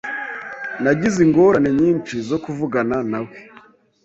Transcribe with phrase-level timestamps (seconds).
[0.83, 3.31] Nagize ingorane nyinshi zo kuvugana nawe.